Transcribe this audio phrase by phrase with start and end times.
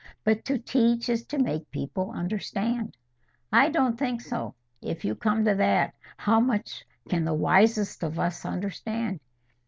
[0.23, 2.97] "But to teach is to make people understand."
[3.53, 4.55] "I don't think so.
[4.81, 9.19] If you come to that, how much can the wisest of us understand?